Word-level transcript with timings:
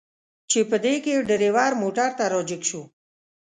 چې 0.49 0.59
په 0.69 0.77
دې 0.85 0.95
کې 1.03 1.25
ډریور 1.29 1.71
موټر 1.81 2.09
ته 2.17 2.25
را 2.31 2.41
جګ 2.49 2.61
شو. 2.69 2.81